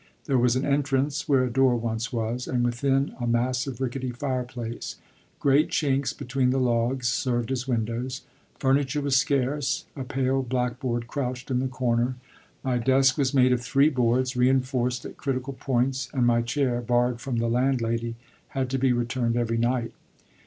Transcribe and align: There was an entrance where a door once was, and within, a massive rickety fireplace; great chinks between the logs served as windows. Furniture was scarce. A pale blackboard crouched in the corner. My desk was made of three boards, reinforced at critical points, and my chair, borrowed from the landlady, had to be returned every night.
There 0.25 0.39
was 0.39 0.55
an 0.55 0.65
entrance 0.65 1.29
where 1.29 1.43
a 1.43 1.49
door 1.51 1.75
once 1.75 2.11
was, 2.11 2.47
and 2.47 2.63
within, 2.65 3.13
a 3.19 3.27
massive 3.27 3.79
rickety 3.79 4.09
fireplace; 4.09 4.95
great 5.39 5.67
chinks 5.69 6.11
between 6.11 6.49
the 6.49 6.57
logs 6.57 7.07
served 7.07 7.51
as 7.51 7.67
windows. 7.67 8.23
Furniture 8.57 8.99
was 9.01 9.15
scarce. 9.15 9.85
A 9.95 10.03
pale 10.03 10.41
blackboard 10.41 11.05
crouched 11.05 11.51
in 11.51 11.59
the 11.59 11.67
corner. 11.67 12.15
My 12.63 12.79
desk 12.79 13.15
was 13.15 13.35
made 13.35 13.53
of 13.53 13.61
three 13.61 13.89
boards, 13.89 14.35
reinforced 14.35 15.05
at 15.05 15.17
critical 15.17 15.53
points, 15.53 16.09
and 16.15 16.25
my 16.25 16.41
chair, 16.41 16.81
borrowed 16.81 17.21
from 17.21 17.35
the 17.37 17.47
landlady, 17.47 18.15
had 18.57 18.71
to 18.71 18.79
be 18.79 18.91
returned 18.91 19.37
every 19.37 19.59
night. 19.59 19.93